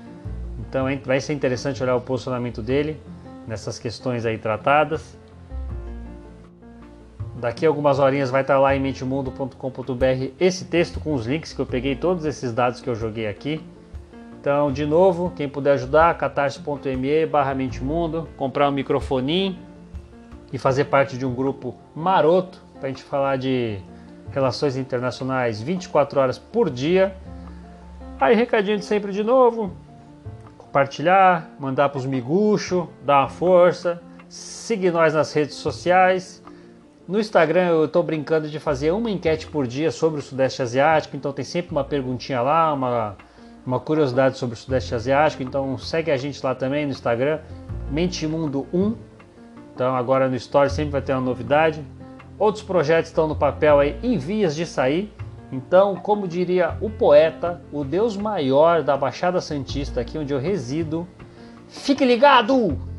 Então 0.58 0.86
vai 1.04 1.20
ser 1.20 1.32
interessante 1.32 1.80
olhar 1.80 1.94
o 1.94 2.00
posicionamento 2.00 2.60
dele 2.60 3.00
nessas 3.46 3.78
questões 3.78 4.26
aí 4.26 4.36
tratadas. 4.36 5.16
Daqui 7.36 7.66
a 7.66 7.68
algumas 7.68 7.98
horinhas 7.98 8.30
vai 8.30 8.40
estar 8.40 8.58
lá 8.58 8.74
em 8.74 8.80
mentemundo.com.br 8.80 10.32
esse 10.40 10.64
texto 10.64 10.98
com 10.98 11.12
os 11.12 11.26
links 11.26 11.52
que 11.52 11.60
eu 11.60 11.66
peguei 11.66 11.94
todos 11.94 12.24
esses 12.24 12.50
dados 12.50 12.80
que 12.80 12.88
eu 12.88 12.94
joguei 12.94 13.26
aqui. 13.26 13.62
Então, 14.40 14.72
de 14.72 14.86
novo, 14.86 15.30
quem 15.36 15.46
puder 15.46 15.72
ajudar, 15.72 16.16
catarse.me 16.16 17.26
barra 17.26 17.54
Mentemundo, 17.54 18.26
comprar 18.38 18.70
um 18.70 18.72
microfoninho 18.72 19.58
e 20.50 20.56
fazer 20.56 20.84
parte 20.84 21.18
de 21.18 21.26
um 21.26 21.34
grupo 21.34 21.74
maroto 21.94 22.62
para 22.76 22.86
a 22.86 22.88
gente 22.88 23.02
falar 23.02 23.36
de 23.36 23.80
relações 24.30 24.78
internacionais 24.78 25.60
24 25.60 26.18
horas 26.18 26.38
por 26.38 26.70
dia. 26.70 27.14
Aí, 28.18 28.34
recadinho 28.34 28.78
de 28.78 28.84
sempre 28.86 29.12
de 29.12 29.22
novo, 29.22 29.76
compartilhar, 30.56 31.50
mandar 31.60 31.90
para 31.90 31.98
os 31.98 32.06
miguxos, 32.06 32.86
dar 33.04 33.20
uma 33.20 33.28
força, 33.28 34.00
seguir 34.26 34.90
nós 34.90 35.12
nas 35.12 35.34
redes 35.34 35.56
sociais 35.56 36.45
no 37.08 37.20
Instagram 37.20 37.68
eu 37.68 37.84
estou 37.84 38.02
brincando 38.02 38.48
de 38.48 38.58
fazer 38.58 38.90
uma 38.90 39.10
enquete 39.10 39.46
por 39.46 39.66
dia 39.66 39.90
sobre 39.90 40.18
o 40.18 40.22
Sudeste 40.22 40.60
Asiático, 40.60 41.16
então 41.16 41.32
tem 41.32 41.44
sempre 41.44 41.70
uma 41.70 41.84
perguntinha 41.84 42.40
lá, 42.40 42.72
uma, 42.72 43.16
uma 43.64 43.78
curiosidade 43.78 44.36
sobre 44.36 44.54
o 44.54 44.58
Sudeste 44.58 44.94
Asiático, 44.94 45.42
então 45.42 45.78
segue 45.78 46.10
a 46.10 46.16
gente 46.16 46.44
lá 46.44 46.54
também 46.54 46.84
no 46.84 46.92
Instagram, 46.92 47.40
Mentimundo 47.90 48.66
1. 48.72 48.94
Então 49.74 49.94
agora 49.94 50.28
no 50.28 50.34
Story 50.36 50.70
sempre 50.70 50.92
vai 50.92 51.02
ter 51.02 51.12
uma 51.12 51.20
novidade. 51.20 51.84
Outros 52.38 52.64
projetos 52.64 53.10
estão 53.10 53.28
no 53.28 53.36
papel 53.36 53.78
aí 53.78 53.98
em 54.02 54.18
vias 54.18 54.56
de 54.56 54.66
sair. 54.66 55.12
Então, 55.52 55.94
como 55.94 56.26
diria 56.26 56.76
o 56.80 56.90
poeta, 56.90 57.62
o 57.72 57.84
Deus 57.84 58.16
maior 58.16 58.82
da 58.82 58.96
Baixada 58.96 59.40
Santista, 59.40 60.00
aqui 60.00 60.18
onde 60.18 60.34
eu 60.34 60.40
resido, 60.40 61.06
fique 61.68 62.04
ligado! 62.04 62.95